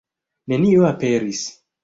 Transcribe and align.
Nenio 0.53 0.87
aperis. 0.89 1.45